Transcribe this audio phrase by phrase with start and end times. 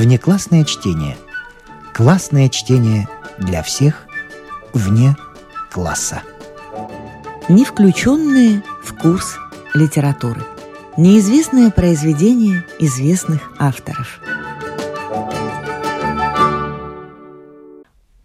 [0.00, 1.18] Внеклассное чтение.
[1.92, 3.06] Классное чтение
[3.36, 4.06] для всех
[4.72, 5.14] вне
[5.70, 6.22] класса.
[7.50, 9.36] Не включенные в курс
[9.74, 10.40] литературы.
[10.96, 14.22] Неизвестное произведение известных авторов.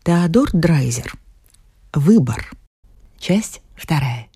[0.06, 1.14] Теодор Драйзер.
[1.94, 2.52] Выбор.
[3.20, 4.30] Часть вторая.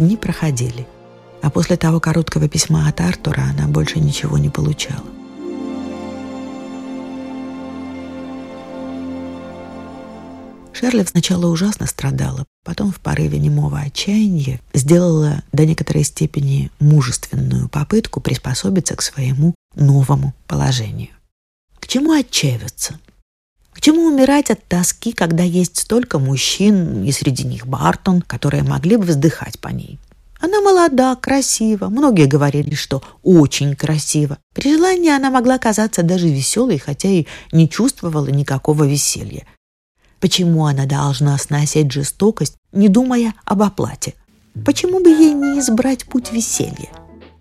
[0.00, 0.86] Дни проходили,
[1.42, 5.04] а после того короткого письма от Артура она больше ничего не получала.
[10.72, 18.20] Шерли сначала ужасно страдала, потом в порыве немого отчаяния сделала до некоторой степени мужественную попытку
[18.22, 21.10] приспособиться к своему новому положению.
[21.78, 22.98] К чему отчаиваться?
[23.72, 28.96] К чему умирать от тоски, когда есть столько мужчин, и среди них Бартон, которые могли
[28.96, 29.98] бы вздыхать по ней?
[30.40, 31.88] Она молода, красива.
[31.88, 34.38] Многие говорили, что очень красива.
[34.54, 39.46] При желании она могла казаться даже веселой, хотя и не чувствовала никакого веселья.
[40.18, 44.14] Почему она должна сносить жестокость, не думая об оплате?
[44.64, 46.90] Почему бы ей не избрать путь веселья?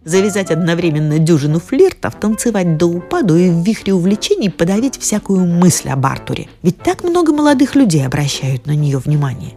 [0.09, 6.03] Завязать одновременно дюжину флиртов, танцевать до упаду и в вихре увлечений подавить всякую мысль об
[6.03, 6.49] Артуре.
[6.63, 9.53] Ведь так много молодых людей обращают на нее внимание.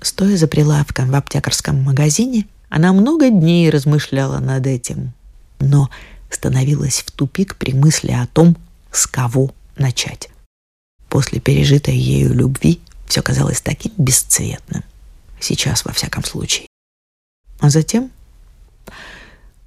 [0.00, 5.12] Стоя за прилавком в аптекарском магазине, она много дней размышляла над этим,
[5.60, 5.88] но
[6.28, 8.56] становилась в тупик при мысли о том,
[8.90, 10.28] с кого начать.
[11.08, 14.82] После пережитой ею любви все казалось таким бесцветным.
[15.38, 16.66] Сейчас, во всяком случае.
[17.60, 18.10] А затем...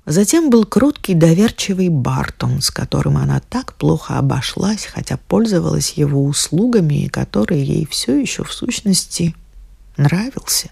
[0.06, 7.08] Затем был круткий, доверчивый Бартон, с которым она так плохо обошлась, хотя пользовалась его услугами,
[7.08, 9.36] который ей все еще в сущности
[9.98, 10.72] нравился.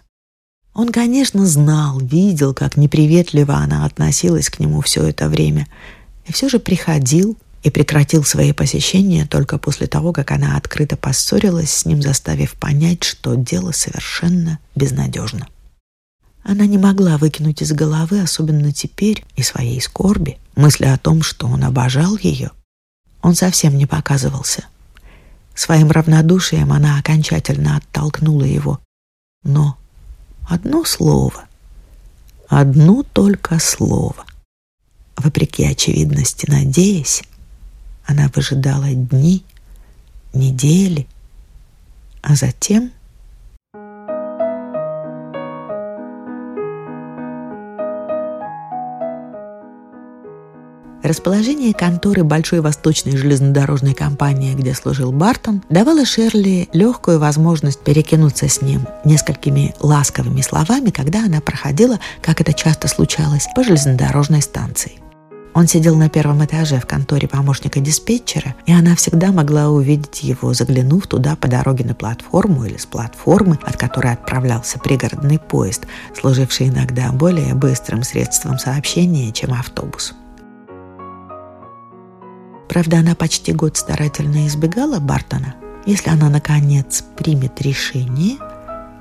[0.73, 5.67] Он, конечно, знал, видел, как неприветливо она относилась к нему все это время,
[6.25, 11.71] и все же приходил, и прекратил свои посещения только после того, как она открыто поссорилась
[11.71, 15.47] с ним, заставив понять, что дело совершенно безнадежно.
[16.47, 21.45] Она не могла выкинуть из головы, особенно теперь, и своей скорби, мысли о том, что
[21.45, 22.51] он обожал ее.
[23.21, 24.63] Он совсем не показывался.
[25.53, 28.79] Своим равнодушием она окончательно оттолкнула его.
[29.43, 29.77] Но
[30.47, 31.43] одно слово,
[32.47, 34.25] одно только слово,
[35.17, 37.23] вопреки очевидности надеясь,
[38.05, 39.43] она выжидала дни,
[40.33, 41.09] недели,
[42.21, 42.93] а затем...
[51.07, 58.61] Расположение конторы Большой Восточной железнодорожной компании, где служил Бартон, давало Шерли легкую возможность перекинуться с
[58.61, 64.99] ним несколькими ласковыми словами, когда она проходила, как это часто случалось, по железнодорожной станции.
[65.53, 70.53] Он сидел на первом этаже в конторе помощника диспетчера, и она всегда могла увидеть его,
[70.53, 75.87] заглянув туда по дороге на платформу или с платформы, от которой отправлялся пригородный поезд,
[76.19, 80.13] служивший иногда более быстрым средством сообщения, чем автобус.
[82.69, 85.55] Правда, она почти год старательно избегала Бартона.
[85.85, 88.37] Если она, наконец, примет решение,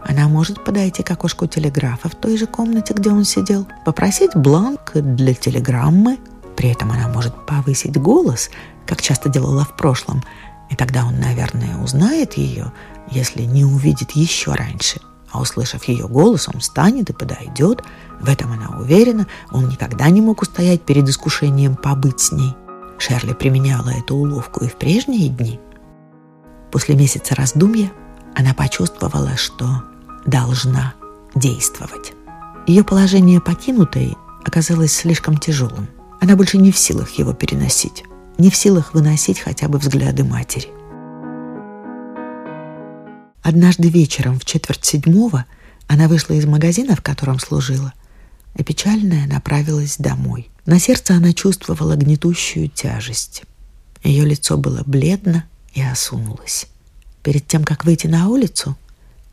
[0.04, 4.92] она может подойти к окошку телеграфа в той же комнате, где он сидел, попросить бланк
[4.94, 6.18] для телеграммы,
[6.56, 8.50] при этом она может повысить голос,
[8.86, 10.22] как часто делала в прошлом,
[10.70, 12.72] и тогда он, наверное, узнает ее,
[13.10, 15.00] если не увидит еще раньше.
[15.32, 17.82] А услышав ее голос, он встанет и подойдет.
[18.20, 19.26] В этом она уверена.
[19.50, 22.54] Он никогда не мог устоять перед искушением побыть с ней.
[22.98, 25.60] Шерли применяла эту уловку и в прежние дни.
[26.70, 27.90] После месяца раздумья
[28.34, 29.82] она почувствовала, что
[30.26, 30.94] должна
[31.34, 32.12] действовать.
[32.66, 35.88] Ее положение покинутой оказалось слишком тяжелым.
[36.20, 38.04] Она больше не в силах его переносить,
[38.38, 40.68] не в силах выносить хотя бы взгляды матери.
[43.42, 45.44] Однажды вечером в четверть седьмого
[45.86, 47.92] она вышла из магазина, в котором служила,
[48.56, 50.50] и печальная направилась домой.
[50.64, 53.42] На сердце она чувствовала гнетущую тяжесть.
[54.02, 55.44] Ее лицо было бледно
[55.74, 56.66] и осунулось.
[57.22, 58.76] Перед тем, как выйти на улицу,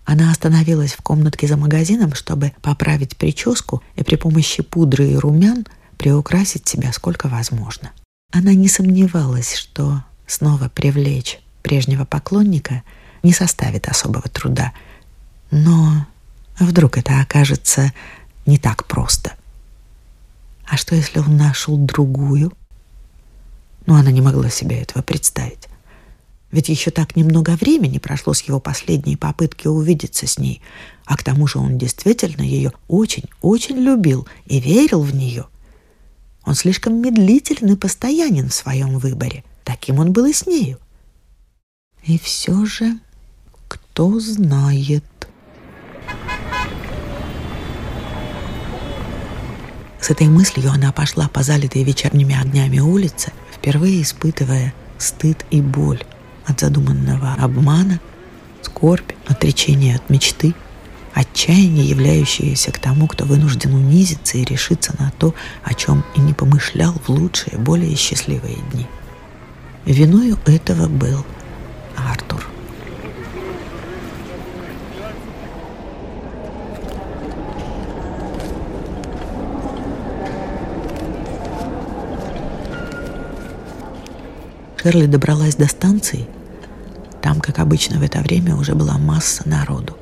[0.05, 5.65] она остановилась в комнатке за магазином, чтобы поправить прическу и при помощи пудры и румян–
[6.03, 7.91] приукрасить себя сколько возможно.
[8.33, 12.83] Она не сомневалась, что снова привлечь прежнего поклонника
[13.23, 14.73] не составит особого труда.
[15.49, 16.05] Но
[16.59, 17.93] вдруг это окажется
[18.45, 19.33] не так просто.
[20.65, 22.51] А что, если он нашел другую?
[23.85, 25.67] Но она не могла себе этого представить.
[26.51, 30.61] Ведь еще так немного времени прошло с его последней попытки увидеться с ней,
[31.05, 35.47] а к тому же он действительно ее очень-очень любил и верил в нее.
[36.45, 39.43] Он слишком медлителен и постоянен в своем выборе.
[39.63, 40.77] Таким он был и с нею.
[42.03, 42.99] И все же,
[43.67, 45.03] кто знает...
[50.03, 56.03] С этой мыслью она пошла по залитой вечерними огнями улице, впервые испытывая стыд и боль
[56.45, 58.01] от задуманного обмана,
[58.61, 60.55] скорбь, отречение от мечты,
[61.13, 65.33] отчаяние, являющееся к тому, кто вынужден унизиться и решиться на то,
[65.63, 68.85] о чем и не помышлял в лучшие, более счастливые дни.
[69.85, 71.25] Виною этого был
[71.95, 72.45] Артур.
[84.83, 86.27] Шерли добралась до станции.
[87.21, 89.95] Там, как обычно в это время, уже была масса народу.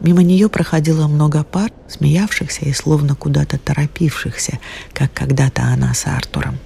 [0.00, 4.58] Мимо нее проходило много пар, смеявшихся и словно куда-то торопившихся,
[4.92, 6.58] как когда-то она с Артуром.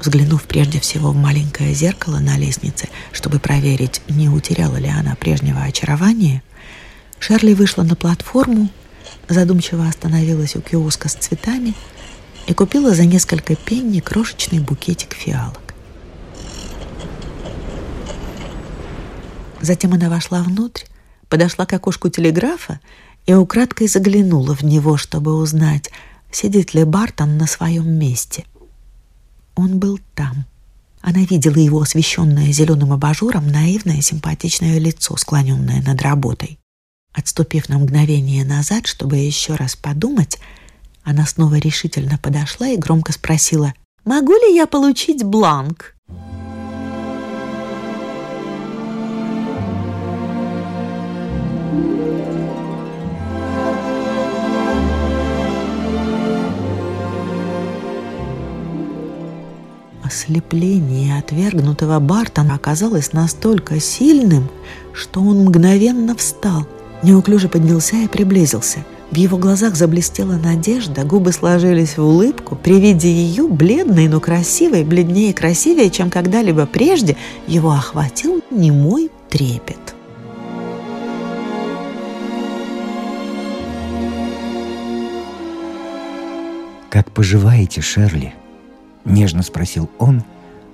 [0.00, 5.62] Взглянув прежде всего в маленькое зеркало на лестнице, чтобы проверить, не утеряла ли она прежнего
[5.62, 6.42] очарования,
[7.20, 8.70] Шерли вышла на платформу,
[9.28, 11.74] задумчиво остановилась у киоска с цветами
[12.48, 15.65] и купила за несколько пенни крошечный букетик фиалок.
[19.60, 20.84] Затем она вошла внутрь,
[21.28, 22.80] подошла к окошку телеграфа
[23.26, 25.90] и украдкой заглянула в него, чтобы узнать,
[26.30, 28.44] сидит ли Бартон на своем месте.
[29.54, 30.44] Он был там.
[31.00, 36.58] Она видела его освещенное зеленым абажуром наивное симпатичное лицо, склоненное над работой.
[37.12, 40.38] Отступив на мгновение назад, чтобы еще раз подумать,
[41.02, 43.72] она снова решительно подошла и громко спросила,
[44.04, 45.95] «Могу ли я получить бланк?»
[60.06, 64.48] Ослепление отвергнутого Бартона оказалось настолько сильным,
[64.92, 66.66] что он мгновенно встал,
[67.02, 68.84] неуклюже поднялся и приблизился.
[69.10, 72.56] В его глазах заблестела надежда, губы сложились в улыбку.
[72.56, 79.10] При виде ее, бледной, но красивой, бледнее и красивее, чем когда-либо прежде, его охватил немой
[79.28, 79.95] трепет.
[87.16, 88.34] Поживаете, Шерли?»
[89.06, 90.22] Нежно спросил он,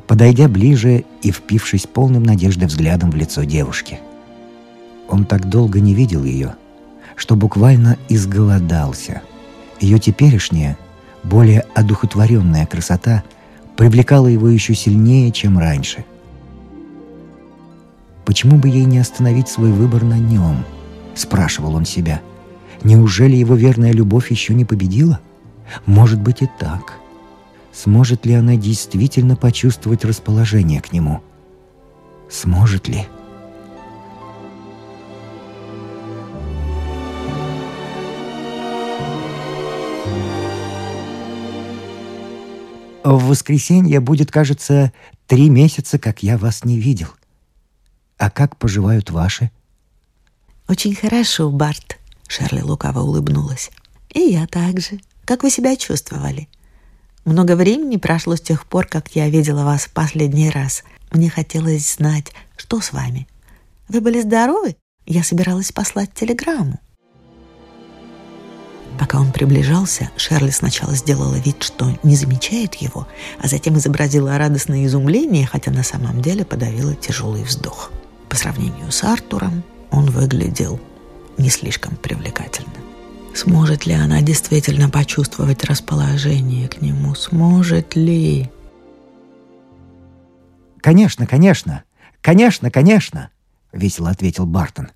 [0.09, 4.01] подойдя ближе и впившись полным надежды взглядом в лицо девушки.
[5.09, 6.57] Он так долго не видел ее,
[7.15, 9.23] что буквально изголодался.
[9.79, 10.77] Ее теперешняя,
[11.23, 13.23] более одухотворенная красота
[13.77, 16.05] привлекала его еще сильнее, чем раньше.
[18.25, 20.65] «Почему бы ей не остановить свой выбор на нем?»—
[21.15, 22.21] спрашивал он себя.
[22.83, 25.21] «Неужели его верная любовь еще не победила?
[25.87, 27.03] Может быть и так».
[27.73, 31.23] Сможет ли она действительно почувствовать расположение к нему?
[32.31, 33.07] Сможет ли?
[43.05, 44.93] В воскресенье будет, кажется,
[45.27, 47.09] три месяца, как я вас не видел.
[48.17, 49.51] А как поживают ваши?
[50.69, 51.99] Очень хорошо, Барт,
[52.29, 53.71] Шерли лукаво улыбнулась.
[54.11, 55.01] И я также.
[55.25, 56.49] Как вы себя чувствовали?—
[57.25, 60.83] много времени прошло с тех пор, как я видела вас в последний раз.
[61.13, 63.29] Мне хотелось знать, что с вами.
[63.89, 64.77] Вы были здоровы?
[65.07, 66.81] Я собиралась послать телеграмму.
[68.99, 73.07] Пока он приближался, Шерли сначала сделала вид, что не замечает его,
[73.41, 77.93] а затем изобразила радостное изумление, хотя на самом деле подавила тяжелый вздох.
[78.29, 80.81] По сравнению с Артуром он выглядел
[81.39, 82.82] не слишком привлекательно.
[83.35, 87.15] Сможет ли она действительно почувствовать расположение к нему?
[87.15, 88.51] Сможет ли?
[90.81, 91.85] «Конечно, конечно!
[92.21, 93.31] Конечно, конечно!»—
[93.73, 94.89] весело ответил Бартон.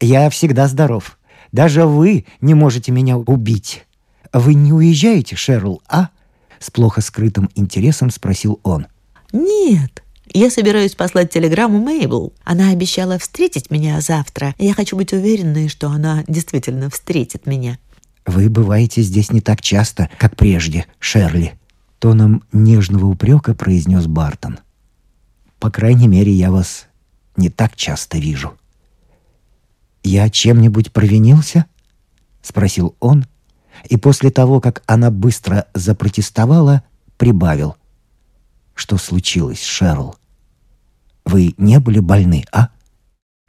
[0.00, 1.18] «Я всегда здоров.
[1.52, 3.84] Даже вы не можете меня убить.
[4.32, 6.08] Вы не уезжаете, Шерл, а?»
[6.58, 8.86] С плохо скрытым интересом спросил он.
[9.32, 10.02] «Нет,
[10.32, 12.32] я собираюсь послать телеграмму Мейбл.
[12.44, 14.54] Она обещала встретить меня завтра.
[14.58, 17.78] Я хочу быть уверенной, что она действительно встретит меня.
[18.26, 21.54] Вы бываете здесь не так часто, как прежде, Шерли.
[21.98, 24.58] Тоном нежного упрека произнес Бартон.
[25.58, 26.86] По крайней мере, я вас
[27.36, 28.54] не так часто вижу.
[30.02, 31.66] Я чем-нибудь провинился?
[32.42, 33.26] Спросил он,
[33.88, 36.82] и после того, как она быстро запротестовала,
[37.16, 37.76] прибавил.
[38.76, 40.14] Что случилось, Шерл?
[41.24, 42.68] Вы не были больны, а?»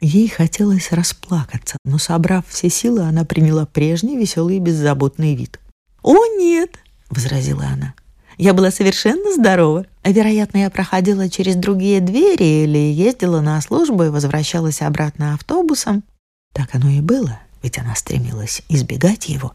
[0.00, 5.60] Ей хотелось расплакаться, но, собрав все силы, она приняла прежний веселый и беззаботный вид.
[6.02, 6.78] «О, нет!»—
[7.10, 7.94] возразила она.
[8.36, 9.86] «Я была совершенно здорова.
[10.04, 16.04] Вероятно, я проходила через другие двери или ездила на службу и возвращалась обратно автобусом.
[16.52, 19.54] Так оно и было, ведь она стремилась избегать его.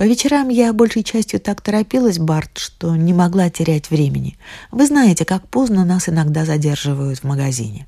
[0.00, 4.38] По вечерам я большей частью так торопилась, Барт, что не могла терять времени.
[4.72, 7.86] Вы знаете, как поздно нас иногда задерживают в магазине.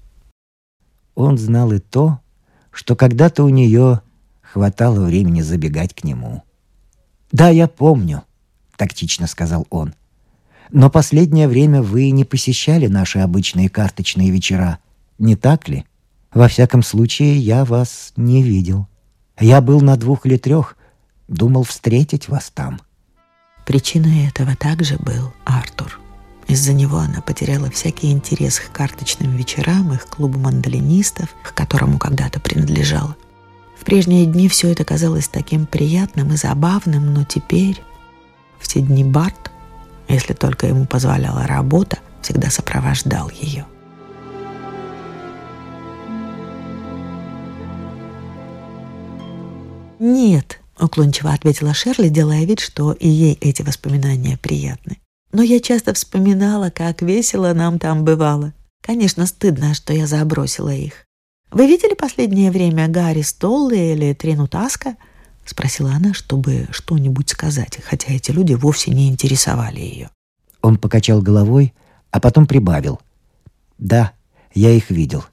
[1.15, 2.21] Он знал и то,
[2.71, 4.03] что когда-то у нее
[4.43, 6.43] хватало времени забегать к нему.
[7.31, 8.25] «Да, я помню»,—
[8.77, 9.95] тактично сказал он.
[10.71, 14.81] «Но последнее время вы не посещали наши обычные карточные вечера,
[15.19, 15.87] не так ли?
[16.35, 18.87] Во всяком случае, я вас не видел.
[19.41, 20.77] Я был на двух или трех,
[21.33, 22.81] Думал встретить вас там».
[23.65, 25.99] Причиной этого также был Артур.
[26.47, 32.39] Из-за него она потеряла всякий интерес к карточным вечерам, их клубу мандолинистов, к которому когда-то
[32.39, 33.17] принадлежала.
[33.81, 37.83] В прежние дни все это казалось таким приятным и забавным, но теперь,
[38.61, 39.51] в те дни Барт,
[40.09, 43.65] если только ему позволяла работа, всегда сопровождал ее.
[49.99, 54.99] «Нет», Уклончиво ответила Шерли, делая вид, что и ей эти воспоминания приятны.
[55.31, 58.53] Но я часто вспоминала, как весело нам там бывало.
[58.83, 61.07] Конечно, стыдно, что я забросила их.
[61.53, 64.97] «Вы видели последнее время Гарри Столлы или Трину Таска?»—
[65.47, 70.11] спросила она, чтобы что-нибудь сказать, хотя эти люди вовсе не интересовали ее.
[70.63, 71.75] Он покачал головой,
[72.11, 73.01] а потом прибавил.
[73.79, 74.13] «Да,
[74.53, 75.25] я их видел.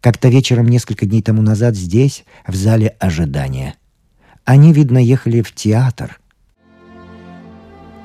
[0.00, 3.74] Как-то вечером несколько дней тому назад здесь, в зале ожидания».
[4.44, 6.20] Они, видно, ехали в театр.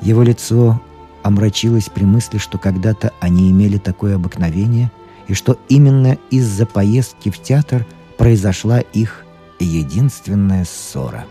[0.01, 0.81] Его лицо
[1.21, 4.89] омрачилось при мысли, что когда-то они имели такое обыкновение,
[5.27, 7.85] и что именно из-за поездки в театр
[8.17, 9.25] произошла их
[9.59, 11.25] единственная ссора.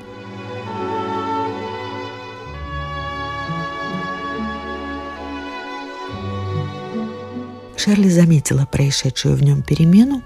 [7.76, 10.22] Шерли заметила происшедшую в нем перемену,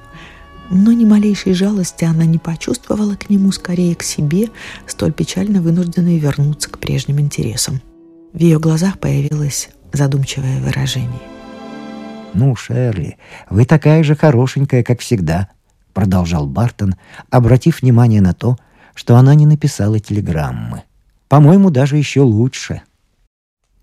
[0.72, 4.48] но ни малейшей жалости она не почувствовала к нему, скорее к себе,
[4.86, 7.82] столь печально вынужденной вернуться к прежним интересам.
[8.32, 11.20] В ее глазах появилось задумчивое выражение.
[12.32, 13.18] «Ну, Шерли,
[13.50, 15.50] вы такая же хорошенькая, как всегда»,—
[15.92, 16.94] продолжал Бартон,
[17.28, 18.56] обратив внимание на то,
[18.94, 20.84] что она не написала телеграммы.
[21.28, 22.80] «По-моему, даже еще лучше».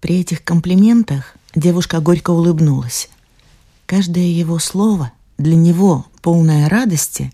[0.01, 3.09] При этих комплиментах девушка горько улыбнулась.
[3.85, 7.31] Каждое его слово для него полная радости,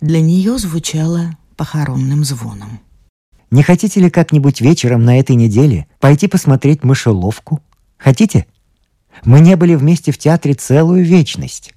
[0.00, 2.80] для нее звучало похоронным звоном.
[3.50, 7.62] «Не хотите ли как-нибудь вечером на этой неделе пойти посмотреть мышеловку?
[7.96, 8.46] Хотите?
[9.24, 11.72] Мы не были вместе в театре целую вечность».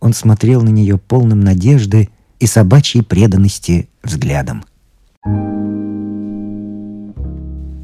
[0.00, 4.64] Он смотрел на нее полным надежды и собачьей преданности взглядом.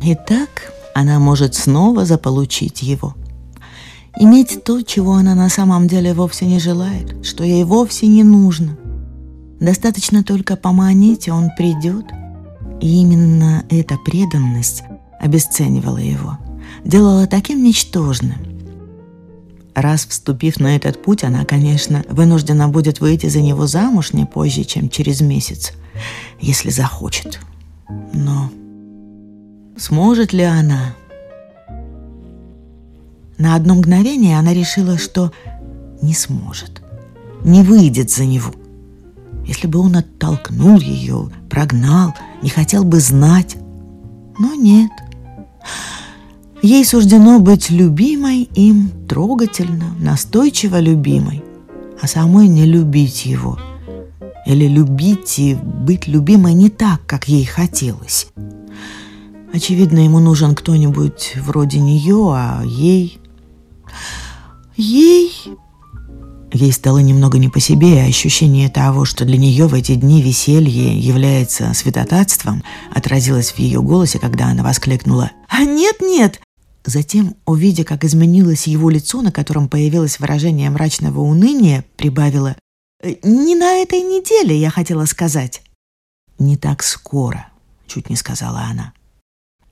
[0.02, 3.14] Итак, она может снова заполучить его–
[4.20, 8.76] Иметь то, чего она на самом деле вовсе не желает, что ей вовсе не нужно.
[9.60, 12.06] Достаточно только поманить, и он придет.
[12.80, 14.82] И именно эта преданность
[15.20, 16.36] обесценивала его,
[16.84, 18.38] делала таким ничтожным.
[19.72, 24.64] Раз вступив на этот путь, она, конечно, вынуждена будет выйти за него замуж не позже,
[24.64, 25.74] чем через месяц,
[26.40, 27.38] если захочет.
[28.12, 28.50] Но
[29.76, 30.96] сможет ли она
[33.38, 35.32] на одно мгновение она решила, что
[36.02, 36.82] не сможет,
[37.44, 38.52] не выйдет за него.
[39.46, 43.56] Если бы он оттолкнул ее, прогнал, не хотел бы знать.
[44.38, 44.90] Но нет.
[46.60, 51.42] Ей суждено быть любимой им трогательно, настойчиво любимой,
[52.00, 53.58] а самой не любить его.
[54.46, 58.28] Или любить и быть любимой не так, как ей хотелось.
[59.52, 63.18] Очевидно, ему нужен кто-нибудь вроде нее, а ей
[64.76, 65.32] Ей...
[66.50, 70.22] Ей стало немного не по себе, и ощущение того, что для нее в эти дни
[70.22, 72.64] веселье является святотатством,
[72.94, 76.40] отразилось в ее голосе, когда она воскликнула «А нет, нет!»
[76.86, 82.56] Затем, увидя, как изменилось его лицо, на котором появилось выражение мрачного уныния, прибавила
[83.02, 85.62] «Э, «Не на этой неделе, я хотела сказать».
[86.38, 87.48] «Не так скоро»,—
[87.86, 88.94] чуть не сказала она.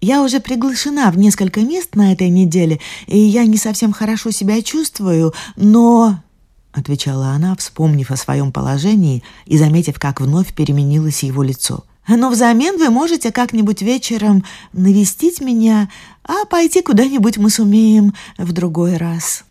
[0.01, 4.63] Я уже приглашена в несколько мест на этой неделе, и я не совсем хорошо себя
[4.63, 6.21] чувствую, но...»—
[6.73, 11.85] отвечала она, вспомнив о своем положении и заметив, как вновь переменилось его лицо.
[12.09, 15.91] «Но взамен вы можете как-нибудь вечером навестить меня,
[16.23, 19.45] а пойти куда-нибудь мы сумеем в другой раз».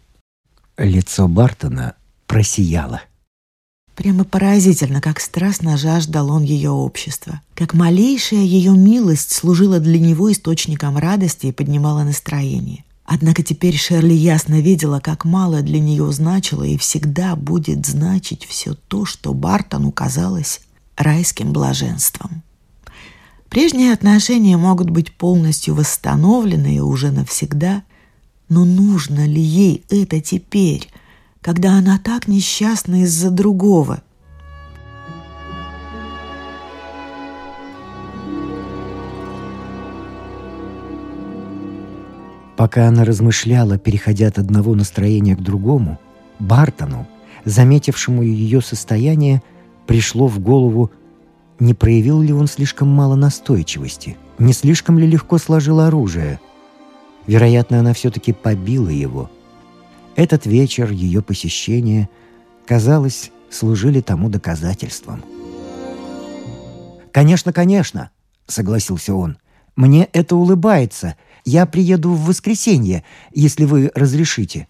[0.77, 1.95] Лицо Бартона
[2.27, 3.01] просияло.
[3.95, 7.41] Прямо поразительно, как страстно жаждал он ее общества.
[7.53, 12.83] Как малейшая ее милость служила для него источником радости и поднимала настроение.
[13.05, 18.73] Однако теперь Шерли ясно видела, как мало для нее значило и всегда будет значить все
[18.73, 20.59] то, что Бартону казалось
[20.97, 22.41] райским блаженством.
[23.47, 27.83] Прежние отношения могут быть полностью восстановлены уже навсегда,
[28.49, 30.89] но нужно ли ей это теперь–
[31.45, 34.01] когда она так несчастна из-за другого.
[42.57, 45.99] Пока она размышляла, переходя от одного настроения к другому,
[46.39, 47.05] Бартону,
[47.43, 49.43] заметившему ее состояние,
[49.85, 50.89] пришло в голову,
[51.59, 56.39] не проявил ли он слишком мало настойчивости, не слишком ли легко сложил оружие.
[57.27, 59.29] Вероятно, она все-таки побила его–
[60.15, 62.09] этот вечер, ее посещение,
[62.65, 65.23] казалось, служили тому доказательством.
[67.11, 68.11] «Конечно, конечно»,—
[68.47, 69.37] согласился он.
[69.75, 71.15] «Мне это улыбается.
[71.43, 73.03] Я приеду в воскресенье,
[73.33, 74.67] если вы разрешите.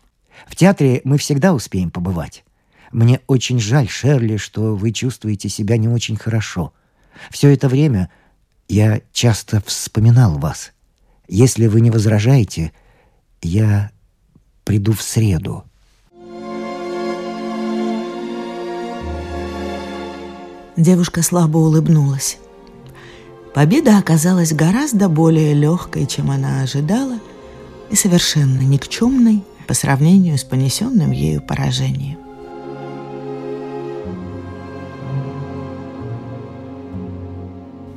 [0.48, 2.44] В театре мы всегда успеем побывать.
[2.92, 6.74] Мне очень жаль, Шерли, что вы чувствуете себя не очень хорошо.
[7.30, 8.10] Все это время
[8.68, 10.72] я часто вспоминал вас.
[11.28, 12.72] Если вы не возражаете,
[13.42, 13.92] я
[14.66, 15.64] приду в среду».
[20.76, 22.38] Девушка слабо улыбнулась.
[23.54, 27.20] Победа оказалась гораздо более легкой, чем она ожидала,
[27.90, 32.18] и совершенно никчемной по сравнению с понесенным ею поражением.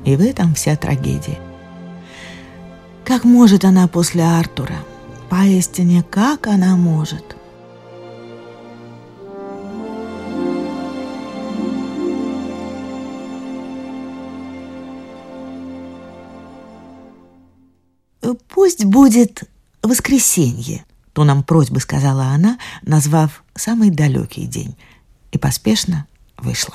[0.04, 1.40] И в этом вся трагедия.
[3.04, 4.76] Как может она после Артура–
[5.30, 7.37] Поистине, как она может?
[18.48, 19.44] «Пусть будет
[19.83, 24.76] воскресенье»,— тоном просьбы сказала она, назвав самый далекий день,
[25.31, 26.74] и поспешно вышла.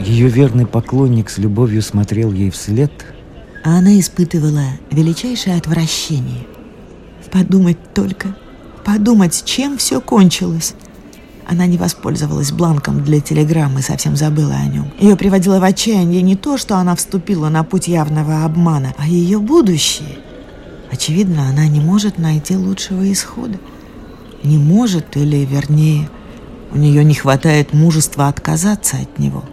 [0.00, 2.92] Ее верный поклонник с любовью смотрел ей вслед—
[3.64, 6.46] а она испытывала величайшее отвращение.
[7.36, 8.34] Подумать только,
[8.84, 10.74] подумать, чем все кончилось.
[11.46, 14.90] Она не воспользовалась бланком для телеграммы, совсем забыла о нем.
[14.98, 19.38] Ее приводило в отчаяние не то, что она вступила на путь явного обмана, а ее
[19.38, 20.16] будущее.
[20.90, 23.58] Очевидно, она не может найти лучшего исхода.
[24.42, 26.08] Не может, или, вернее,
[26.72, 29.44] у нее не хватает мужества отказаться от него.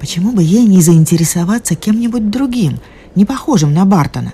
[0.00, 2.80] Почему бы ей не заинтересоваться кем-нибудь другим–
[3.14, 4.32] не похожим на Бартона.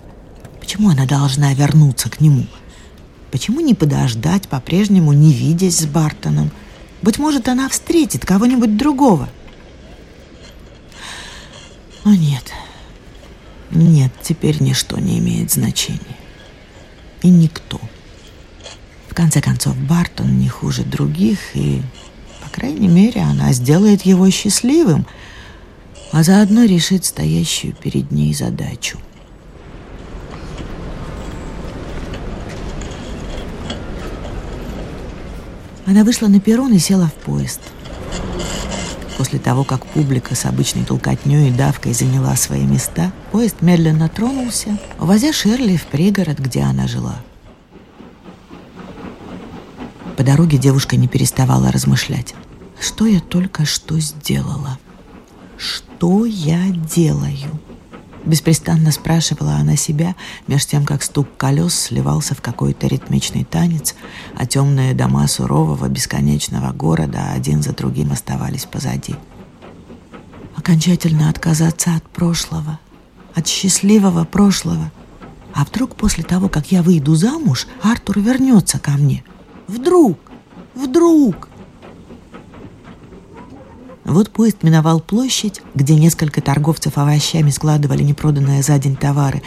[0.58, 2.46] Почему она должна вернуться к нему?
[3.30, 6.50] Почему не подождать, по-прежнему не видясь с Бартоном?
[7.02, 9.28] Быть может, она встретит кого-нибудь другого.
[12.04, 12.52] Но нет.
[13.70, 16.00] Нет, теперь ничто не имеет значения.
[17.22, 17.80] И никто.
[19.08, 21.82] В конце концов, Бартон не хуже других, и,
[22.42, 25.06] по крайней мере, она сделает его счастливым–
[26.12, 28.98] а заодно решит стоящую перед ней задачу.
[35.86, 37.60] Она вышла на перрон и села в поезд.
[39.18, 44.78] После того, как публика с обычной толкотней и давкой заняла свои места, поезд медленно тронулся,
[44.98, 47.16] увозя Шерли в пригород, где она жила.
[50.16, 52.34] По дороге девушка не переставала размышлять.
[52.78, 54.78] Что я только что сделала?
[55.60, 57.60] Что я делаю?»
[58.24, 60.14] Беспрестанно спрашивала она себя,
[60.46, 63.94] меж тем, как стук колес сливался в какой-то ритмичный танец,
[64.36, 69.14] а темные дома сурового бесконечного города один за другим оставались позади.
[70.56, 72.78] Окончательно отказаться от прошлого,
[73.34, 74.90] от счастливого прошлого.
[75.54, 79.24] А вдруг после того, как я выйду замуж, Артур вернется ко мне?
[79.66, 80.18] Вдруг?
[80.74, 81.49] Вдруг?
[84.10, 89.40] Вот поезд миновал площадь, где несколько торговцев овощами складывали непроданные за день товары.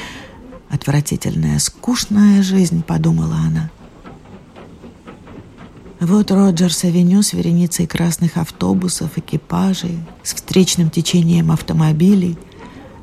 [0.70, 3.70] «Отвратительная, скучная жизнь»,— подумала она.
[6.00, 12.38] Вот Роджерс-авеню с вереницей красных автобусов, экипажей, с встречным течением автомобилей.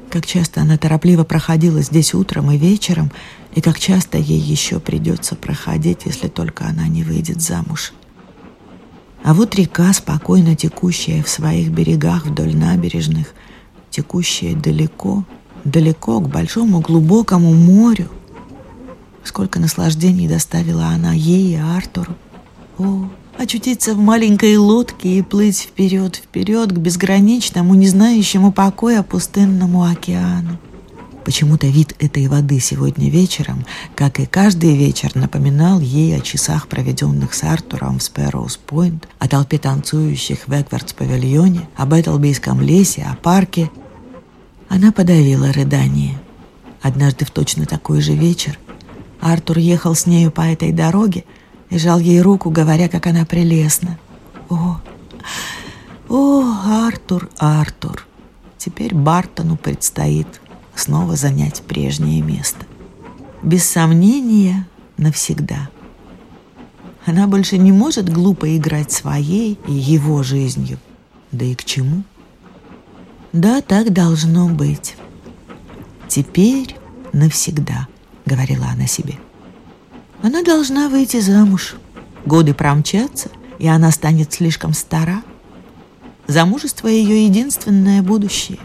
[0.08, 3.12] Как часто она торопливо проходила здесь утром и вечером,
[3.54, 7.92] и как часто ей еще придется проходить, если только она не выйдет замуж.
[9.22, 13.34] А вот река, спокойно текущая в своих берегах вдоль набережных,
[13.90, 15.24] текущая далеко,
[15.64, 18.08] далеко к большому глубокому морю.
[19.22, 22.14] Сколько наслаждений доставила она ей и Артуру.
[22.78, 30.58] О, очутиться в маленькой лодке и плыть вперед-вперед к безграничному, не знающему покоя пустынному океану.
[31.30, 33.64] Почему-то вид этой воды сегодня вечером,
[33.94, 39.58] как и каждый вечер, напоминал ей о часах, проведенных с Артуром в Спэроуз-Пойнт, о толпе
[39.58, 43.70] танцующих в Эквардс-павильоне, об Этлбийском лесе, о парке.
[44.68, 46.18] Она подавила рыдание.
[46.82, 48.58] Однажды в точно такой же вечер
[49.20, 51.24] Артур ехал с нею по этой дороге
[51.68, 54.00] и жал ей руку, говоря, как она прелестна.
[54.48, 54.80] О,
[56.08, 58.04] о, Артур, Артур,
[58.58, 60.40] теперь Бартону предстоит
[60.80, 62.66] снова занять прежнее место.
[63.42, 64.66] Без сомнения,
[64.96, 65.68] навсегда.
[67.06, 70.78] Она больше не может глупо играть своей и его жизнью.
[71.32, 72.02] Да и к чему?
[73.32, 74.96] Да, так должно быть.
[76.08, 76.76] Теперь
[77.12, 77.86] навсегда,
[78.26, 79.14] говорила она себе.
[80.22, 81.76] Она должна выйти замуж.
[82.26, 85.22] Годы промчатся, и она станет слишком стара.
[86.26, 88.58] Замужество— ее единственное будущее.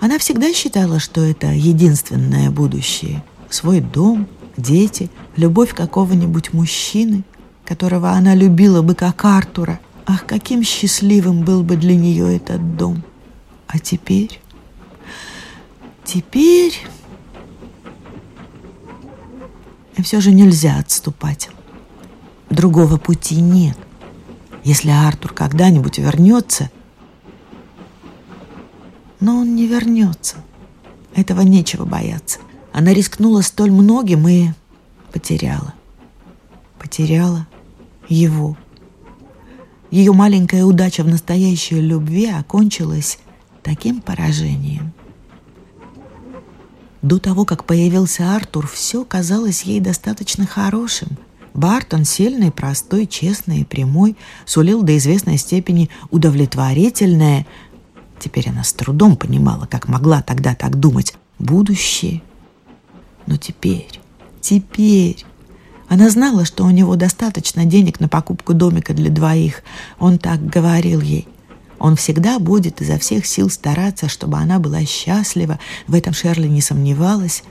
[0.00, 3.22] Она всегда считала, что это единственное будущее.
[3.50, 7.24] Свой дом, дети, любовь какого-нибудь мужчины,
[7.64, 9.80] которого она любила бы как Артура.
[10.06, 13.02] Ах, каким счастливым был бы для нее этот дом.
[13.66, 14.40] А теперь...
[16.04, 16.74] Теперь...
[19.96, 21.50] И все же нельзя отступать.
[22.50, 23.76] Другого пути нет.
[24.62, 26.70] Если Артур когда-нибудь вернется,
[29.20, 30.36] но он не вернется.
[31.14, 32.38] Этого нечего бояться.
[32.72, 34.48] Она рискнула столь многим и
[35.12, 35.74] потеряла.
[36.78, 37.46] Потеряла
[38.08, 38.56] его.
[39.90, 43.18] Ее маленькая удача в настоящей любви окончилась
[43.62, 44.92] таким поражением.
[47.02, 51.08] До того, как появился Артур, все казалось ей достаточно хорошим.
[51.54, 57.46] Бартон, сильный, простой, честный и прямой, сулил до известной степени удовлетворительное,
[58.18, 61.14] Теперь она с трудом понимала, как могла тогда так думать.
[61.38, 62.22] Будущее.
[63.26, 64.00] Но теперь,
[64.40, 65.24] теперь...
[65.88, 69.62] Она знала, что у него достаточно денег на покупку домика для двоих.
[69.98, 71.26] Он так говорил ей.
[71.78, 75.58] Он всегда будет изо всех сил стараться, чтобы она была счастлива.
[75.86, 77.44] В этом Шерли не сомневалась.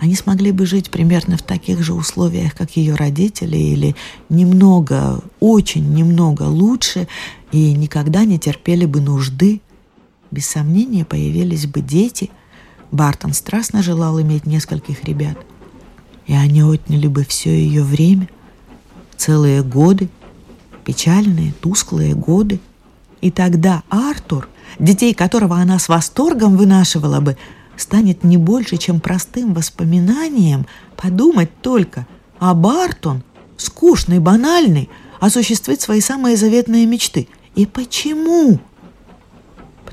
[0.00, 3.94] Они смогли бы жить примерно в таких же условиях, как ее родители, или
[4.28, 7.06] немного, очень немного лучше,
[7.52, 9.60] и никогда не терпели бы нужды.
[10.36, 12.30] Без сомнения появились бы дети.
[12.90, 15.38] Бартон страстно желал иметь нескольких ребят.
[16.26, 18.28] И они отняли бы все ее время,
[19.16, 20.10] целые годы,
[20.84, 22.60] печальные, тусклые годы.
[23.22, 27.38] И тогда Артур, детей которого она с восторгом вынашивала бы,
[27.78, 30.66] станет не больше, чем простым воспоминанием
[30.98, 32.06] подумать только,
[32.38, 33.22] а Бартон,
[33.56, 37.26] скучный, банальный, осуществить свои самые заветные мечты.
[37.54, 38.60] И почему?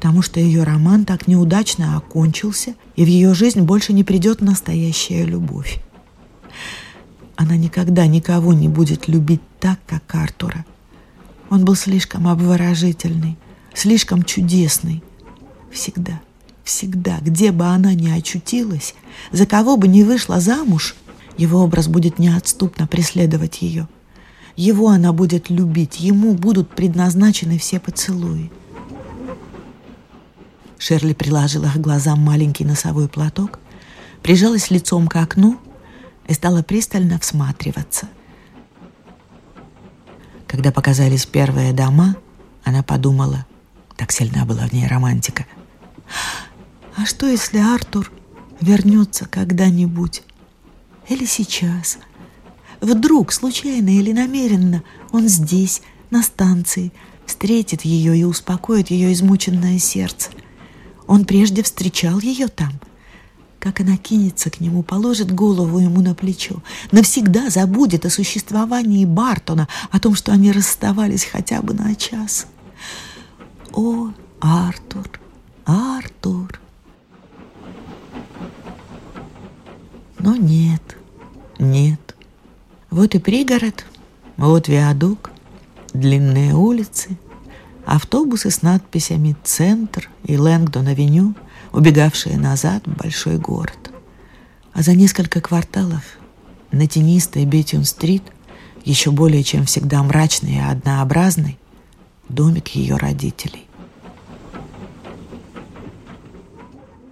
[0.03, 5.23] Потому что ее роман так неудачно окончился, и в ее жизнь больше не придет настоящая
[5.23, 5.79] любовь.
[7.37, 10.65] Она никогда никого не будет любить так, как Артура.
[11.49, 13.37] Он был слишком обворожительный,
[13.73, 15.01] слишком чудесный.
[15.71, 16.19] Всегда,
[16.65, 18.95] всегда, где бы она ни очутилась,
[19.31, 20.95] за кого бы ни вышла замуж,
[21.37, 23.87] его образ будет неотступно преследовать ее.
[24.57, 28.51] Его она будет любить, ему будут предназначены все поцелуи.
[30.83, 33.59] Шерли приложила к глазам маленький носовой платок,
[34.21, 35.57] прижалась лицом к окну
[36.27, 38.09] и стала пристально всматриваться.
[40.45, 42.17] Когда показались первые дома,
[42.65, 43.45] она подумала,
[43.95, 45.45] так сильна была в ней романтика.
[46.97, 48.11] А что, если Артур
[48.59, 50.21] вернется когда-нибудь?
[51.07, 51.97] Или сейчас?
[52.81, 56.91] Вдруг, случайно или намеренно, он здесь, на станции,
[57.25, 60.29] встретит ее и успокоит ее измученное сердце–
[61.07, 62.73] он прежде встречал ее там.
[63.59, 66.61] Как она кинется к нему, положит голову ему на плечо,
[66.91, 72.47] навсегда забудет о существовании Бартона, о том, что они расставались хотя бы на час.
[73.71, 74.09] О,
[74.41, 75.07] Артур,
[75.65, 76.59] Артур!
[80.19, 80.97] Но нет,
[81.57, 82.15] нет.
[82.89, 83.85] Вот и пригород,
[84.37, 85.31] вот виадук,
[85.93, 87.17] длинные улицы,
[87.85, 91.35] автобусы с надписями «Центр» и «Лэнгдон-авеню»,
[91.71, 93.91] убегавшие назад в большой город.
[94.73, 96.03] А за несколько кварталов
[96.71, 98.23] на тенистой Бетюн-стрит,
[98.85, 101.59] еще более чем всегда мрачный и однообразный,
[102.29, 103.67] домик ее родителей.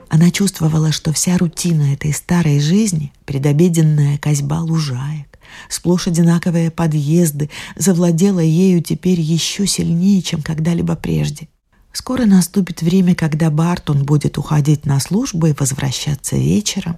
[0.09, 5.30] Она чувствовала, что вся рутина этой старой жизни, предобеденная козьба лужаек,
[5.69, 11.47] сплошь одинаковые подъезды, завладела ею теперь еще сильнее, чем когда-либо прежде.
[11.93, 16.97] Скоро наступит время, когда Бартон будет уходить на службу и возвращаться вечером,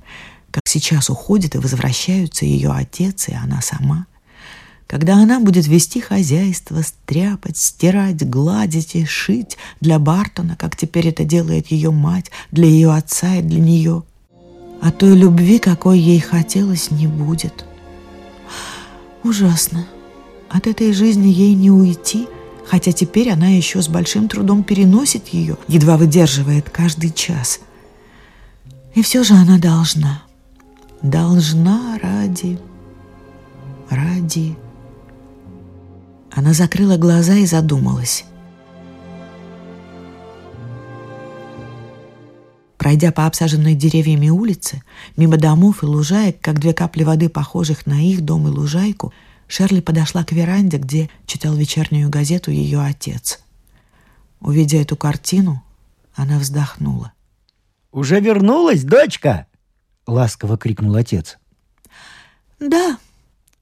[0.52, 4.06] как сейчас уходит и возвращаются ее отец и она сама
[4.94, 11.24] когда она будет вести хозяйство, стряпать, стирать, гладить и шить для Бартона, как теперь это
[11.24, 14.04] делает ее мать, для ее отца и для нее.
[14.82, 17.66] А той любви, какой ей хотелось, не будет.
[19.23, 19.88] Ужасно.
[20.49, 22.27] От этой жизни ей не уйти,
[22.65, 27.59] хотя теперь она еще с большим трудом переносит ее, едва выдерживает каждый час.
[28.93, 30.23] И все же она должна.
[31.01, 32.59] Должна ради...
[33.89, 34.55] ради...
[36.36, 38.25] Она закрыла глаза и задумалась.
[42.84, 44.84] Пройдя по обсаженной деревьями улице,
[45.15, 49.13] мимо домов и лужаек, как две капли воды, похожих на их дом и лужайку,
[49.48, 53.39] Шерли подошла к веранде, где читал вечернюю газету ее отец.
[54.41, 55.63] Увидя эту картину,
[56.13, 57.13] она вздохнула.
[57.93, 59.48] «Уже вернулась, дочка?»—
[60.06, 61.38] ласково крикнул отец.
[62.60, 62.98] «Да»,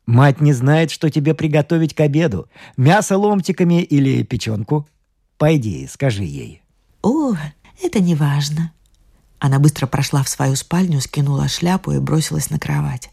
[0.08, 2.50] Мать не знает, что тебе приготовить к обеду.
[2.76, 4.90] Мясо ломтиками или печенку.
[5.38, 6.64] Пойди, скажи ей».
[7.04, 7.36] «О,
[7.84, 8.72] это не важно».
[9.42, 13.10] Она быстро прошла в свою спальню, скинула шляпу и бросилась на кровать.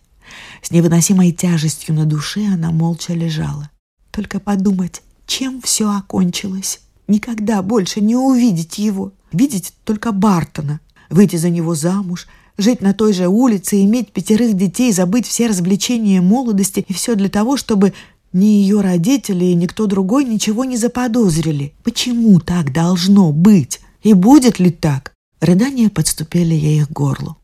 [0.61, 3.71] С невыносимой тяжестью на душе она молча лежала.
[4.11, 6.81] Только подумать, чем все окончилось.
[7.07, 9.13] Никогда больше не увидеть его.
[9.33, 10.81] Видеть только Бартона.
[11.09, 12.27] Выйти за него замуж,
[12.59, 17.31] жить на той же улице, иметь пятерых детей, забыть все развлечения молодости и все для
[17.31, 17.95] того, чтобы
[18.35, 21.73] ни ее родители и никто другой ничего не заподозрили.
[21.85, 23.81] Почему так должно быть?
[24.03, 25.15] И будет ли так?
[25.41, 27.37] Рыдания подступили ей к горлу.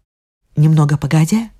[0.57, 1.51] Немного погодя,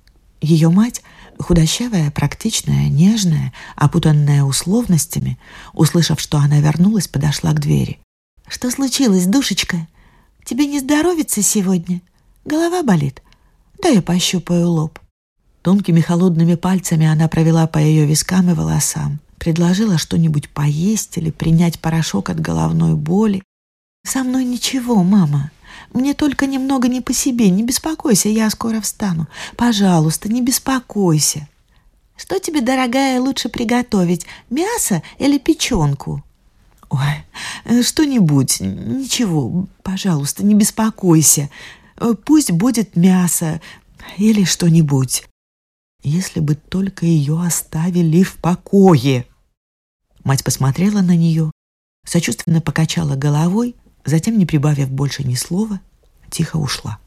[0.41, 1.01] ее мать,
[1.39, 5.37] худощавая, практичная, нежная, опутанная условностями,
[5.73, 7.99] услышав, что она вернулась, подошла к двери.
[8.47, 9.87] «Что случилось, душечка?
[10.43, 12.01] Тебе не здоровится сегодня?
[12.43, 13.23] Голова болит?
[13.81, 14.99] Да я пощупаю лоб.
[15.65, 19.19] Тонкими холодными пальцами она провела по ее вискам и волосам.
[19.39, 23.41] Предложила что-нибудь поесть или принять порошок от головной боли.
[24.05, 25.49] «Со мной ничего, мама.
[25.95, 27.49] Мне только немного не по себе.
[27.49, 29.27] Не беспокойся, я скоро встану.
[29.55, 31.47] Пожалуйста, не беспокойся».
[32.17, 34.25] «Что тебе, дорогая, лучше приготовить?
[34.49, 36.23] Мясо или печенку?»
[36.89, 38.61] «Ой, что-нибудь.
[38.61, 39.67] Ничего.
[39.83, 41.49] Пожалуйста, не беспокойся.
[41.97, 43.59] Э, пусть будет мясо
[44.17, 45.25] или что-нибудь.
[46.03, 49.25] Если бы только ее оставили в покое.
[50.23, 51.51] Мать посмотрела на нее,
[52.05, 55.81] сочувственно покачала головой, затем, не прибавив больше ни слова,
[56.35, 56.97] тихо ушла.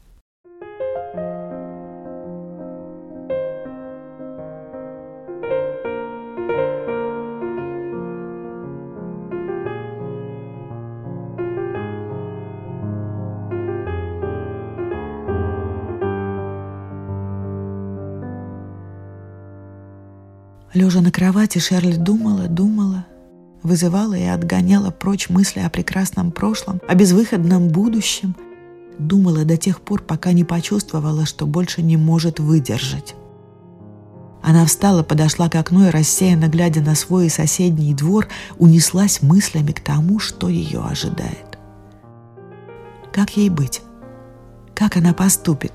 [20.73, 23.05] Лежа на кровати, Шерли думала, думала,
[23.61, 28.35] вызывала и отгоняла прочь мысли о прекрасном прошлом, о безвыходном будущем.
[28.99, 33.15] Думала до тех пор, пока не почувствовала, что больше не может выдержать.
[34.43, 39.71] Она встала, подошла к окну и, рассеянно глядя на свой и соседний двор, унеслась мыслями
[39.71, 41.57] к тому, что ее ожидает.
[43.13, 43.81] Как ей быть?
[44.75, 45.73] Как она поступит?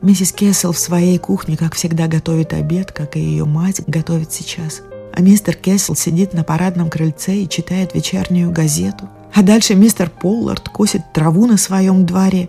[0.00, 4.82] Миссис Кессел в своей кухне, как всегда, готовит обед, как и ее мать готовит сейчас.
[5.12, 9.08] А мистер Кессел сидит на парадном крыльце и читает вечернюю газету.
[9.34, 12.48] А дальше мистер Поллард косит траву на своем дворе.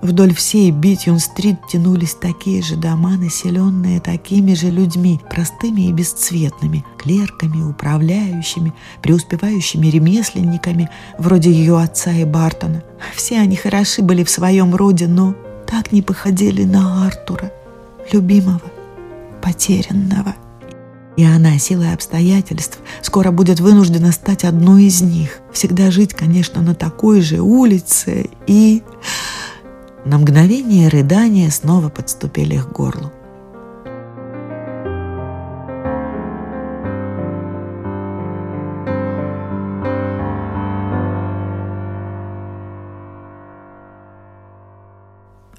[0.00, 7.62] Вдоль всей Битюн-стрит тянулись такие же дома, населенные такими же людьми, простыми и бесцветными, клерками,
[7.62, 12.84] управляющими, преуспевающими ремесленниками, вроде ее отца и Бартона.
[13.14, 15.34] Все они хороши были в своем роде, но
[15.66, 17.50] так не походили на Артура,
[18.12, 18.60] любимого,
[19.40, 20.34] потерянного.
[21.16, 25.40] И она, силой обстоятельств, скоро будет вынуждена стать одной из них.
[25.52, 28.82] Всегда жить, конечно, на такой же улице и...
[30.04, 33.10] На мгновение рыдания снова подступили к горлу.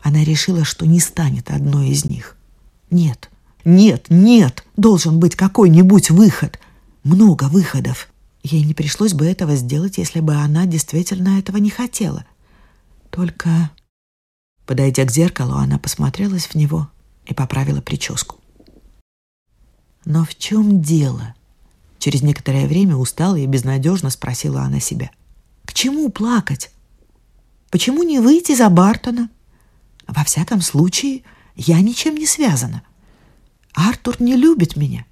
[0.04, 2.38] Она решила, что не станет одной из них.
[2.92, 3.32] Нет,
[3.66, 6.60] нет, нет, должен быть какой-нибудь выход.
[7.04, 8.10] Много выходов.
[8.44, 12.26] Ей не пришлось бы этого сделать, если бы она действительно этого не хотела.
[13.10, 13.72] Только,
[14.68, 16.90] подойдя к зеркалу, она посмотрелась в него
[17.26, 18.36] и поправила прическу.
[20.06, 21.34] Но в чем дело?
[21.98, 25.10] Через некоторое время устала и безнадежно спросила она себя.
[25.66, 26.70] К чему плакать?
[27.72, 29.30] Почему не выйти за Бартона?
[30.08, 31.24] Во всяком случае,
[31.56, 32.84] я ничем не связана.
[33.76, 35.06] Артур не любит меня.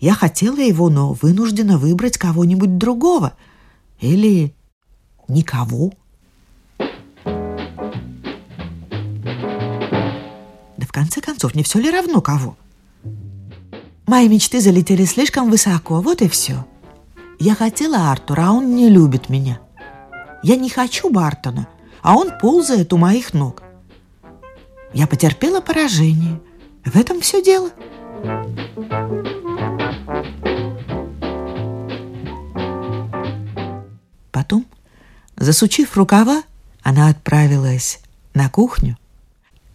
[0.00, 3.34] Я хотела его, но вынуждена выбрать кого-нибудь другого.
[4.00, 4.54] Или
[5.26, 5.92] никого.
[10.76, 12.56] Да в конце концов, не все ли равно кого?
[14.06, 16.64] Мои мечты залетели слишком высоко, вот и все.
[17.40, 19.60] Я хотела Артура, а он не любит меня.
[20.44, 21.66] Я не хочу Бартона,
[22.00, 23.64] а он ползает у моих ног.
[24.94, 26.40] Я потерпела поражение.
[26.88, 27.70] В этом все дело.
[34.32, 34.64] Потом,
[35.36, 36.44] засучив рукава,
[36.82, 38.00] она отправилась
[38.32, 38.96] на кухню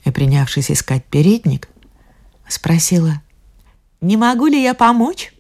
[0.06, 1.70] и, принявшись искать передник,
[2.48, 3.22] спросила,
[4.02, 5.36] «Не могу ли я помочь?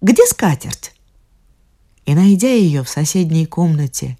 [0.00, 0.94] Где скатерть?»
[2.06, 4.16] И, найдя ее в соседней комнате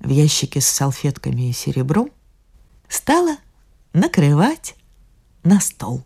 [0.00, 2.10] в ящике с салфетками и серебром,
[2.88, 3.36] стала
[3.92, 4.74] накрывать
[5.44, 6.02] на стол.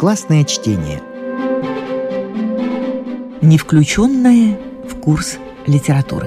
[0.00, 1.02] Внеклассное чтение.
[3.42, 4.58] Не включенное
[4.88, 5.36] в курс
[5.66, 6.26] литературы.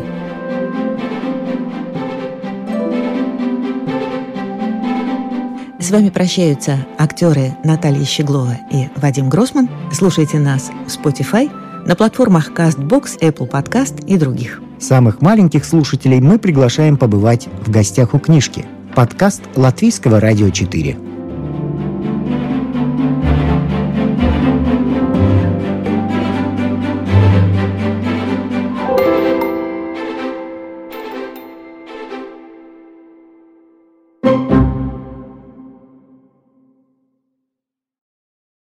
[5.80, 9.68] С вами прощаются актеры Наталья Щеглова и Вадим Гросман.
[9.92, 11.50] Слушайте нас в Spotify,
[11.88, 14.62] на платформах CastBox, Apple Podcast и других.
[14.80, 18.68] Самых маленьких слушателей мы приглашаем побывать в гостях у книжки.
[18.94, 21.13] Подкаст Латвийского радио 4.